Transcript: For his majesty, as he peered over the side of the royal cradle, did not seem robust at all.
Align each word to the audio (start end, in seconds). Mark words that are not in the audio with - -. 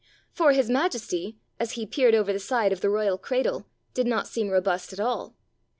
For 0.31 0.51
his 0.51 0.67
majesty, 0.67 1.37
as 1.59 1.73
he 1.73 1.85
peered 1.85 2.15
over 2.15 2.33
the 2.33 2.39
side 2.39 2.73
of 2.73 2.81
the 2.81 2.89
royal 2.89 3.19
cradle, 3.19 3.67
did 3.93 4.07
not 4.07 4.27
seem 4.27 4.49
robust 4.49 4.91
at 4.93 4.99
all. 4.99 5.35